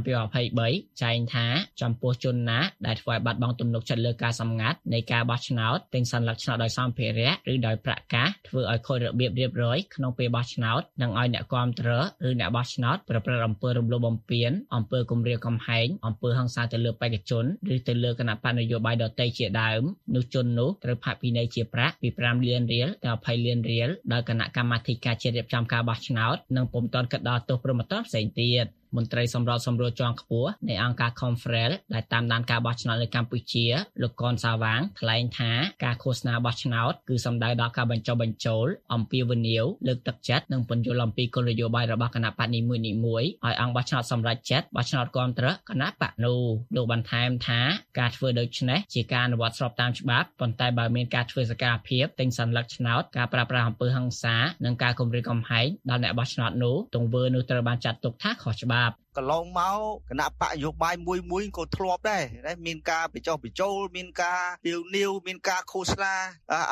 [0.56, 1.46] 2023ចែងថា
[1.82, 19.82] ចំពោះជនណាដែលធ្វើឲ្យបាត់បង់ទំនុកចិត្តលើការសម្ងាត់នៃការបោះឆ្នោតទិញសញ្ញាឆ្នោតដោយសម្ភារៈឬដោយប្រកាសធ្វើឲ្យខូចរបៀបរៀបរយក្នុងពេលបោះឆ្នោតនិងឲ្យអ្នកគាំទ្រឬអ្នកបោះឆ្នោតប្រព្រឹត្តអំពើរំលោភបំពានអំពើគំរាមកំហែងអំពើហិង្សាទៅលើបេក្ខជនឬទៅលើគណៈបកនយោបាយដទៃជាដើម
[20.16, 33.66] នោះជននោះត្រូវផាកពិន័យជាប្រាក់ពី5លានរៀលដល់20លានរៀលដោយគណៈកម្មាធិការជាតិរៀបចំការបោះឆ្នោតនិងពុំទាន់គិតដល់ទោសប្រមត្តផ្សេងទៀត មន្ត្រីសម្របសម្រួលជាន់ខ្ពស់នៃអង្គការ Confrel ដែលតាមដានការបោះឆ្នោតនៅកម្ពុជា
[34.02, 35.52] លោកកនសាវាងថ្លែងថា
[35.86, 46.42] ការឃោសនាបោះឆ្នោតគឺសំដៅដល់ការបញ្ចុះបញ្ចូលអំពីវនីវលើកទឹកចិត្តនិងពន្យល់អំពីគោលនយោបាយរបស់គណៈបកនីមួយៗឲ្យអង្គបោះឆ្នោតសម្រេចចិត្តបោះឆ្នោតគ្រប់គ្រងគណៈបកនោះ
[46.76, 47.62] លោកបន្ថែមថា
[48.00, 59.80] ការធ្វើដូច្នេះជាការអនុវត្តស្របតាមច្បាប់ប៉ុន្តែបើមានការធ្វើសកម្មភាពទិញសញ្ញាឆ្នោតការប្រើប្រាស់អំពើហិង្សានិងការគំរាមកំហែងដល់អ្នកបោះឆ្នោតនោះទង្វើនោះត្រូវបានចាត់ទុកថាខុសច្បាប់ up កន្លងមក
[60.10, 66.14] គណៈបកយោបាយមួយមួយក៏ធ្លាប់ដែរណាមានការបញ្ចុះបញ្ចូលមានការលាវនាវមានការឃោសនា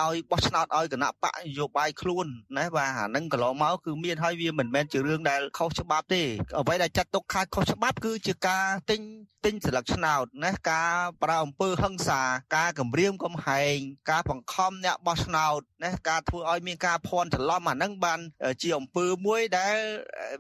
[0.01, 2.25] ឲ្យបោះឆ្នោតឲ្យគណៈបកយោបាយខ្លួន
[2.57, 6.23] ណាបាទអាហ្នឹងកន្លងមកគឺមានហើយវាមិនមែនជារឿងដែលខុសច្បាប់ទេ
[6.59, 9.01] អ្វីដែលចាត់ទុកខាតខុសច្បាប់គឺជាការទិញ
[9.45, 12.21] ទិញស្លឹកឆ្នោតណាការប្រើអំពើហិង្សា
[12.57, 13.75] ការគំរាមកំហែង
[14.11, 18.19] ការបង្ខំអ្នកបោះឆ្នោតណាការធ្វើឲ្យមានការភ័ន្តច្រឡំអាហ្នឹងបាន
[18.61, 19.75] ជាអំពើមួយដែល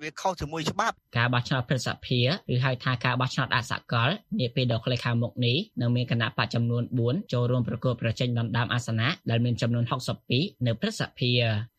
[0.03, 2.21] វាខុសជាមួយច្បាប់ការបោះឆ្នោតព្រឹទ្ធសភា
[2.53, 9.83] ឬហៅថាការបោះឆ្នោតអសកលនាពេលដ៏ខ្លីខាងមុខនេះនឹងមានគណៈបកចំនួន4ចូលរួមប្រកួតប្រជែងដណ្ដើមអាសនៈដែលមានចំនួន
[10.25, 11.31] 62នៅព្រឹទ្ធសភា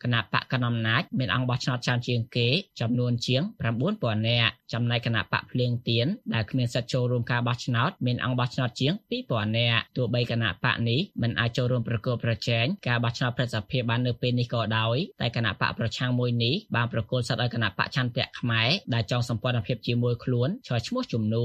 [0.02, 2.48] គណៈបកកណ្ដាលអំណាចមានអង្គបោះឆ្នោតច្រើនជាងគេ
[2.80, 3.42] ចំនួនជាង
[3.84, 8.94] 9000នាក់ចំណែកគណៈបកភ្លៀងទៀនដែលគ្មានសិទ្ធិចូលរួមការបោះឆ្នោតមានអង្គបោះឆ្នោតជាង
[9.26, 21.36] 2000នាក់ទោះបីគណៈបកនេះមិនអាចចូលរួមប្រកួតប្រជែងការបោះឆ្នោតព្រឹទ្ធសភាបាននៅពេលនេះក៏ដោយតែគណៈបកប្រឆាំងមួយនេះបានប្រកួតសិទ្ធិឲ្យគណៈបកចន្ទៈខ្មែរដែលចង់សម្ព័ន្ធភាពជាមួយខ្លួនឆ្លើយឈ្មោះជំន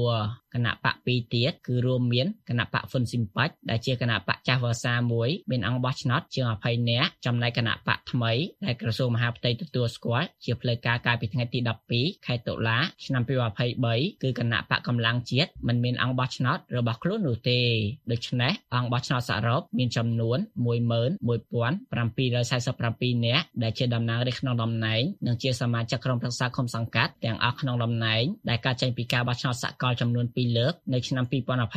[0.54, 8.32] គណៈបកពីរទៀតគឺរួមមានគណៈបកហ្វុនស៊ីមប៉ាច់ដែលជាគណៈបកចាស់វសាមួយមានអង្គបោះឆ្នោតជាង20នាក់ចំណែកគណៈបកថ្មី
[8.64, 11.58] ដែលក្រសួងមហាផ្ទៃទទួលស្គាល់ជាផ្លូវការកាលពីថ្ងៃទី
[11.92, 13.22] 12ខែតុលាឆ្នាំ
[13.68, 17.60] 2023គឺគណៈបកកម្លាំងជាតិមិនមានអង្គបោះឆ្នោតរបស់ខ្លួននោះទេ
[18.12, 31.24] ដូច្នេះអង្គបោះឆ្នោតសរុបមានចំនួន11747នាក់ដែលជាតំណាងរាស្ត្រក្នុងតំណែងនិងជាសមាជិកក្រុមប្រឹក្សាឃុំសង្កាត់ទាំងអស់ក្នុងតំណែងដែលកើតចេញពីការបោះឆ្នោតសកលចំនួន2លើកនៅឆ្នាំ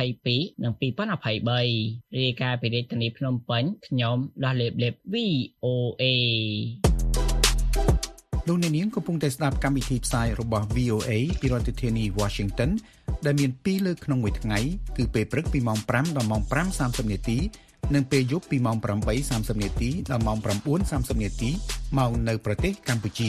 [0.06, 6.04] 2022និង2023រាយការណ៍ពីរាជធានីភ្នំពេញខ្ញុំដោះលេបលេប VOA
[8.48, 12.70] លោកអ្នកនាងកំពុងតែស្ដាប់កម្មវិធីផ្សាយរបស់ VOA ពីរដ្ឋធានី Washington
[13.26, 14.58] ដែលមាន2លើកក្នុងមួយថ្ងៃ
[14.96, 16.42] គឺពេលព្រឹកពីម៉ោង5ដល់ម៉ោង
[16.76, 17.38] 5:30នាទី
[17.94, 18.76] និងពេលយប់ពីម៉ោង
[19.20, 20.38] 8:30នាទីដល់ម៉ោង
[20.80, 21.50] 9:30នាទី
[21.98, 23.28] មកនៅប្រទេសកម្ពុជា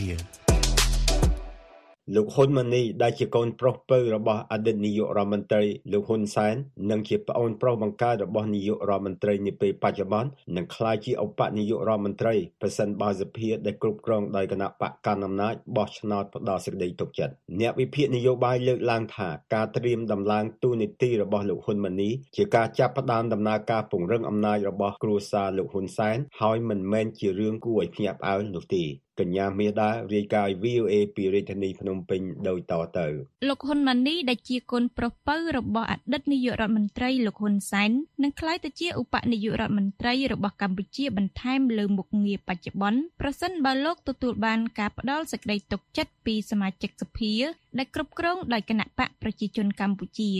[2.15, 6.55] លោក ហ៊ុនម៉ាណីដែលជាកូនប្រុសពៅរបស់អតីតនាយករដ្ឋមន្ត្រីលោកហ៊ុនសែន
[6.91, 28.85] និងជាប្អូនប្រុសបង្កើតរបស់នាយករដ្ឋមន្ត្រីនាពេលបច្ចុប្បន្ននឹងក្លាយជាឧបនាយករដ្ឋមន្ត្រីប្រសិនបើសភាដែលគ្រប់គ្រងដោយគណៈបកកណ្ដាលអំណាចបោះឆ្នោតផ្ដល់សេចក្តីទុកចិត្តអ្នកវិភាគនយោបាយលើកឡើងថាការត្រៀមដំឡើងទូនីតិរបស់លោកហ៊ុនម៉ាណីជាការចាប់ផ្ដើមដំណើរការពង្រឹងអំណាចរបស់គ្រួសារលោកហ៊ុនសែនហើយមិនមែនជារឿងគួរឲ្យភ្ញាក់ផ្អើលនោះទេ
[29.19, 33.07] កញ្ញាមេដារាយការណ៍ VOA ពីរាជធានីភ្នំពេញដូចតទៅ
[33.47, 37.91] លោកហ៊ុនម៉ាណីដែលជាកូនប្រុសពៅរបស់អតីតនាយករដ្ឋមន្ត្រីលោកហ៊ុនសែន
[38.23, 47.33] នឹងក្លាយទៅជាឧបនាយករដ្ឋមន្ត្រីរបស់កម្ពុជាបន្ថែមលើមុខងារបច្ចុប្បន្នប្រសិនបើលោកទទួលបានការផ្ដល់សេចក្តីទុកចិត្តពីសមាជិកសភា
[47.77, 50.31] ដែលគ្រប់គ្រងដោយគណៈបកប្រជាជនកម្ពុជា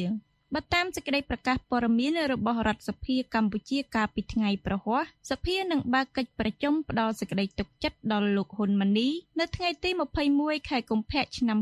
[0.56, 9.10] បើតាមសេចក្តីប្រកាសព័ត៌មានរបស់រដ្ឋសភាកម្ពុជាកាលពីថ្ងៃប្រហ័សសភានឹងបើកកិច្ចប្រជុំផ្ដល់សេចក្តីទុកចិត្តដល់លោកហ៊ុនម៉ាណី
[9.40, 9.90] នៅថ្ងៃទី
[10.30, 11.58] 21ខែកុម្ភៈឆ្នាំ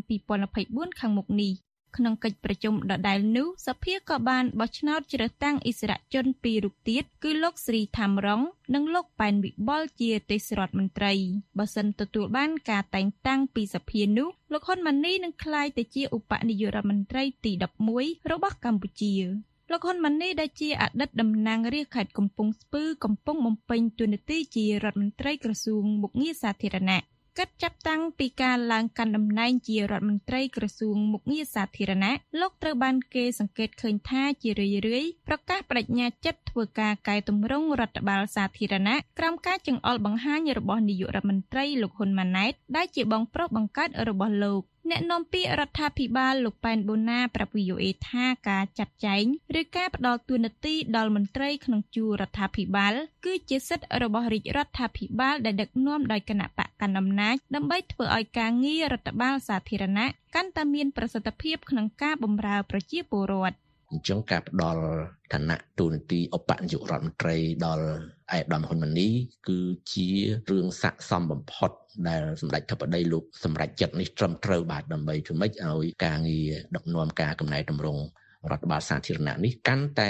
[0.48, 1.52] 2024ខាងមុខនេះ
[1.96, 8.42] ក្នុងកិច្ចប្រជុំដដែលនោះសភាក៏បានបោះឆ្នោតជ្រើសតាំងអិសរាជជនពីររូបទៀតគឺលោកស្រីថាំរង
[8.76, 11.14] និងលោកប៉ែនវិបុលជាទេសរដ្ឋមន្ត្រី
[11.58, 17.52] បើសិនទទួលបានការតែងតាំងពីសភានោះលោកហ៊ុនម៉ាណីនឹងក្លាយទៅជាឧបនាយករដ្ឋមន្ត្រីទី
[17.92, 19.16] 11របស់កម្ពុជា
[19.72, 27.02] លោកហ៊ុនម៉ាណីដែលជាអតីតតំណាងរាស្ត្រខេត្តកំពង់ស្ពឺកំពុងបំពេញតួនាទីជារដ្ឋមន្ត្រីក្រសួងមុខងារសាធារណៈ
[27.42, 34.68] កិច្ចចាប់តាំងពីការឡើងកាន់តំណែងជារដ្ឋមន្ត្រីក្រសួងមុខងារសាធារណៈលោកត្រូវបានគេសង្កេតឃើញថាជារឿ
[35.02, 49.26] យៗប្រកាសបដិញ្ញាចិត្តធ្វើការកែតម្រង់រដ្ឋបាលសាធារណៈក្រោមការចង្អុលបង្ហាញរបស់នាយករដ្ឋមន្ត្រីលោកហ៊ុនម៉ាណែតដែលជាបងប្រុសបង្កើតរបស់លោក អ្នកនាំពាក្យរដ្ឋាភិបាលលោកប៉ែនបូណាប្រាប់ VOA ថាការចាត់ចែង
[49.60, 52.94] ឬការផ្ដល់ទួនាទីដល់មន្ត្រីក្នុងជួររដ្ឋាភិបាល
[53.26, 63.58] គឺជាសិទ្ធិរបស់រាជរដ្ឋាភិបាលដែលដឹកនាំដោយគណៈបកកណ្ដាលអំណាចដើម្បីធ្វើឲ្យការងាររដ្ឋបាលសាធារណៈកាន់តែមានប្រសិទ្ធភាពក្នុងការបម្រើប្រជាពលរដ្ឋ
[63.92, 64.84] អញ្ចឹងការផ្ដល់
[65.34, 67.88] ឋានៈទូនាទីឧបនាយករដ្ឋមន្ត្រីដល់
[68.36, 69.10] ឯកឧត្តមហ៊ុនម៉ាណី
[69.48, 69.60] គឺ
[69.94, 70.10] ជា
[70.50, 71.72] រឿងស័ក្តិសមបំផុត
[72.08, 78.04] ដែលសម្ដេចធិបតីលោកសម្រេចចិត្តនេះត្រឹមត្រូវបាទដើម្បីធ្វើម៉េចឲ្យការងារដឹកនាំការកំណែតម្រង់
[78.52, 80.10] រដ្ឋបាលសាធារណៈនេះកាន់តែ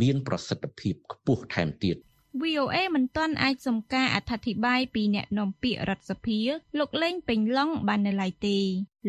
[0.00, 1.96] មានប្រសិទ្ធភាពខ្ពស់ថែមទៀត
[2.42, 6.40] VOA មិនទាន់អាចសុំការអធិប្បាយពីអ្នកនាំពាក្យរដ្ឋសភា
[6.78, 8.58] លោកលេងពេញឡុងបាននៅឡើយទេ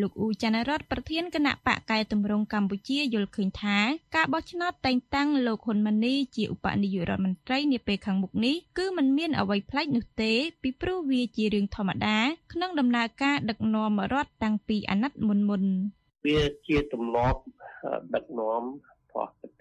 [0.00, 3.78] លោកអ៊ូចានរតប្រធានគណៈបកកែតម្រង់កម្ពុជាយល់ឃើញថា
[4.16, 12.18] ការបោះឆ្នោតតែងតាំងលោកហ៊ុនម៉ាណីជាឧបនាយករដ្ឋមន្ត្រីនាពេលខាងមុខនេះគឺมันមានអ្វីប្លែកនោះទេ ពីព្រោះវាជារឿងធម្មតា
[12.52, 15.62] ក្នុងដំណើរការដឹកនាំរដ្ឋតាំងពីអាណត្តិមុនមុន
[16.26, 17.40] វាជាទម្លាប់
[18.14, 18.99] ដឹកនាំប្រ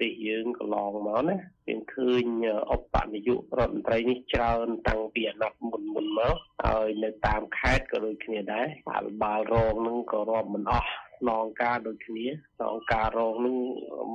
[0.01, 2.25] ទេសយើងកន្លងមកណាយើងឃើញ
[2.71, 6.35] អបនាយករដ្ឋមន្ត្រីនេះច្រើនតាំងពីអាណត្តិមុនមុនមក
[6.65, 12.25] ហើយនៅតាមខេត្តក៏ដូចគ្នាដែរអភិបាលរងនឹងក៏រាប់មិនអស់ស្នងការដូចគ្នា
[12.57, 13.55] ស្នងការរងនឹង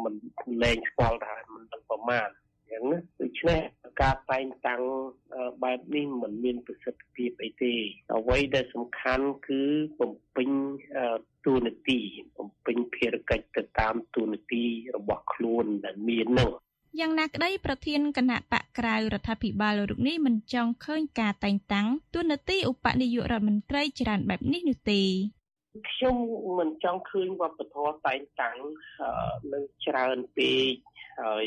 [0.04, 0.14] មិន
[0.62, 3.60] លែងស្គាល់ថាមិនដឹងប្រមាណអញ្ចឹងណាដូច្នេះ
[4.02, 4.82] ការតែងតាំង
[5.64, 7.74] បែបនេះមិនមានប្រសិទ្ធភាពអីទេ
[8.16, 9.62] អ្វីដែលសំខាន់គឺ
[10.00, 10.48] បំពេញ
[11.46, 12.00] ទូនាទី
[12.38, 14.64] បំពេញភារកិច្ចទៅតាមទូនាទី
[14.96, 16.50] របស់ខ្លួនដែលមាននឹង
[17.00, 25.02] យ៉ាងណាក្តីប្រធានគណៈបកក្រៅរដ្ឋាភិបាលរូបនេះមិនចង់ឃើញការតែងតាំងទូនាទីឧបនាយករដ្ឋមន្ត្រីច្រើនបែបនេះនោះទេ
[25.90, 26.16] ខ្ញុំ
[26.58, 28.58] មិនចង់ឃើញវប្បធម៌តែងតាំង
[29.52, 30.74] នឹងច្រើនពេក
[31.22, 31.46] ហើយ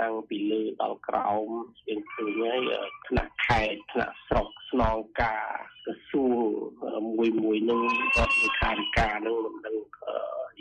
[0.00, 1.48] តាំងពីលើដល់ក្រោម
[1.88, 2.60] យើងឃើញហើយ
[3.08, 5.46] ថ្នាក់ខេត្តថ្នាក់ស្រុកស្នងការ
[5.84, 6.38] ក្រសួង
[7.16, 7.80] មួយមួយនឹង
[8.16, 9.76] រដ្ឋលេខាធិការនឹងមិនដឹង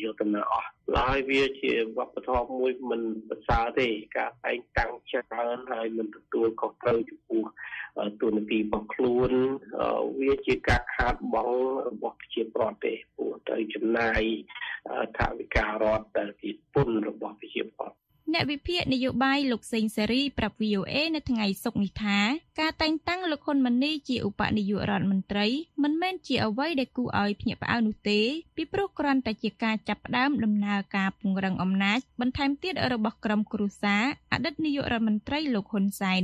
[0.03, 7.43] យកដំណើរអស់ហើយវាជាវប្បធម៌មួយមិនប្រសើរទេការតែងតាំងច្រើនហើយមិនទទួលខុសត្រូវចំពោះ
[8.21, 9.31] ទូនាទីរបស់ខ្លួន
[10.21, 14.21] វាជាការខាតបង់របស់ប្រជាប្រដ្ឋទេព្រោះត្រូវចំណាយ
[15.17, 17.42] ថវិការដ្ឋដែលជាពន្ធរបស់ប្រជាប្រដ្ឋ
[18.33, 22.19] អ្នកវិភាគនយោបាយលោកសេងសេរីប្រាប់ VOA នៅថ្ងៃសុក្រនេះថា
[22.59, 25.47] ការតែងតាំងលោកហ៊ុនម៉ាណីជាឧបនាយករដ្ឋមន្ត្រី
[25.83, 28.19] មិនមែនជាអ្វីដែលគួរឲ្យភ្ញាក់ផ្អើលនោះទេ
[28.55, 36.23] ពីព្រោះគ្រាន់តែជាការចាប់ផ្ដើមដំណើរការពង្រឹងអំណាចបន្ថែមទៀតរបស់ក្រុមគ្រួសារអតីតនាយករដ្ឋមន្ត្រីលោកហ៊ុនសែន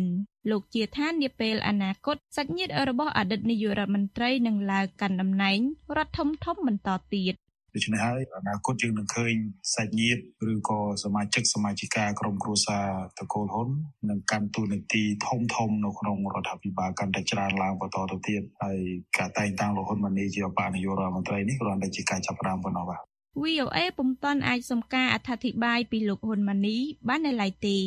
[0.49, 5.59] លោកជាថានាពេលអនាគតសាច់ញាតិរបស់អតីតនាយករដ្ឋមន្ត្រីនឹងឡើងកាន់តំណែង
[5.97, 7.35] រដ្ឋធំធំបន្តទៀត
[7.79, 9.33] ដូច្នេះហើយអនាគតយើងនឹងឃើញ
[9.75, 12.85] សាច់ញាតិឬក៏សមាជិកសមាជិកាក្រុមគ្រួសារ
[13.19, 13.69] តកូលហ៊ុន
[14.09, 18.79] នឹងកាន់តួនាទីធំធំនៅក្នុងរដ្ឋាភិបាលកាន់តែច្រើនឡើងបន្តទៅទៀតហើយ
[19.17, 22.99] ការតែងតាំងលោកហ៊ុនម៉ាណីជាឧបនាយករដ្ឋមន្ត្រីនេះគ្រាន់តែជាការចាប់ផ្ដើមប៉ុណ្ណោះបាទ
[23.43, 27.77] VOA ពុំទាន់អាចសុំការអធិប្បាយពីលោកហ៊ុនម៉ាណីបាននៅឡើយទេ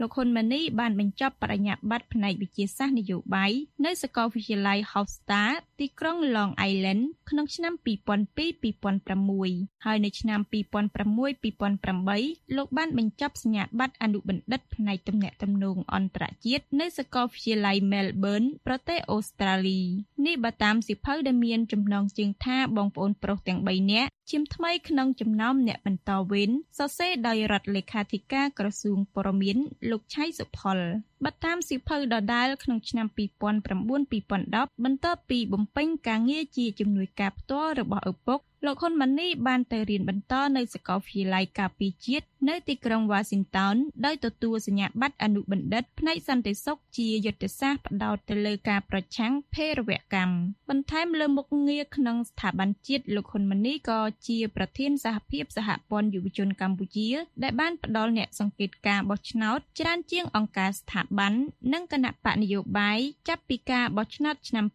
[0.00, 3.52] លោកហ៊ុនម៉ាណីបានបញ្ចប់បរិញ្ញាបត្រផ្នែកវិទ្យាសាស្ត្រនយោបាយ
[3.84, 5.42] នៅសាកលវិទ្យាល័យ Hofstra
[5.80, 19.80] ទីក្រុង Long Island ក្នុងឆ្នាំ2002-2006ហើយនៅឆ្នាំ2006-2008លោកបានបញ្ចប់សញ្ញាបត្រអនុបណ្ឌិតផ្នែកទំនាក់ទំនងអន្តរជាតិនៅសាកលវិទ្យាល័យ Melbourne ប្រទេសអូស្ត្រាលី
[20.26, 29.58] នេះបើតាមសិភៅដែលមានចំណងជើងថាបងប្អូនប្រុសទាំង3នាក់ជាថ្មីក្នុងចំណោមអ្នកបន្តវេនសរសេរដោយរដ្ឋលេខាធិការក្រសួងព័ត៌មាន
[29.90, 30.78] លោកឆៃសុផល
[31.24, 50.36] បើតាមសិភៅដដែលក្នុងឆ្នាំ2009-2010បន្ទាប់ពីបំពេញការងារជាជំនួយការផ្ទាល់របស់ឪពុកលោកហ៊ុនម៉ាណីបានទៅរៀនបន្តនៅសាកលវិទ្យាល័យការពារជាតិនៅទីក្រុង Washington ដោយទទួលសញ្ញាបត្រអនុបណ្ឌិតផ្នែកសន្តិសុខជាយុទ្ធសាស្ត្រផ្ដោតទៅលើការប្រឆាំងភេរវកម្ម
[50.68, 57.10] បន្ថែមលើមុខងារក្នុងស្ថាប័នជាតិលោកហ៊ុនម៉ាណីក៏ជាប្រធានសហភាពសហព័ន្ធយុវជនកម្ពុជា
[57.42, 61.32] ដែលបានផ្ដល់អ្នកសង្កេតការបោះឆ្នោតច្រើនជាងអង្គការស្ថាប័ន
[61.72, 64.66] និងគណៈបកនយោបាយចាប់ពីការបោះឆ្នោតឆ្នាំ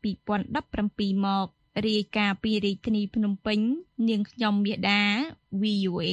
[0.57, 1.47] 2017មក
[1.87, 3.59] រាយការណ៍ពីរាជធានីភ្នំពេញ
[4.09, 5.03] នាងខ្ញុំមាសដា
[5.61, 6.11] VOA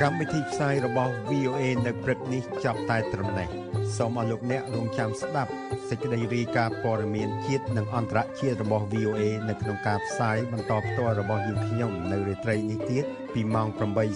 [0.00, 3.48] កម្មវិធីផ្សាយរបស់ VOA នៅព្រឹកនេះចប់តែត្រឹមនេះ
[3.96, 5.52] សូមអរលោកអ្នករងចាំស្ដាប់
[5.88, 13.68] សេចក្តីរាយការណ៍ព័ត៌មានជាតិនិងអន្តរជាតិរបស់ VOA នៅក្នុងការផ្សាយបន្តផ្ទាល់របស់យើងខ្ញុំនៅរាត្រីនេះទៀតពីម៉ោង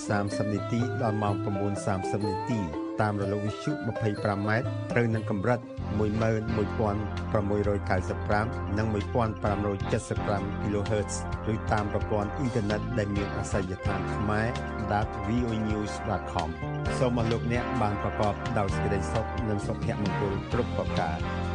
[0.03, 2.61] 8:30នាទីដល់ម៉ោង9:30នាទី
[3.01, 4.51] តាមរលកវិទ្យុ 25m
[4.93, 5.61] ត្រូវនឹងកម្រិត
[5.99, 11.15] 11695និង1575 kHz
[11.53, 14.47] ឬតាមប្រព័ន្ធអ៊ីនធឺណិតដែលមានអាសយដ្ឋានខ្មែរ
[15.27, 16.49] .voenews.com
[16.99, 21.19] សូមអរលោកអ្នកបានប្រកបដោយសេចក្តីសុខនិងសុភមង្គលគ្រប់ប្រការ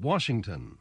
[0.00, 0.78] Washington.